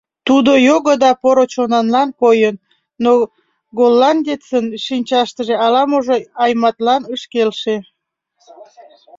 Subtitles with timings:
[0.27, 2.55] Тудо його да поро чонанла койын,
[3.03, 3.11] но
[3.77, 7.75] голландецын шинчаштыже ала-можо Айматлан ыш келше.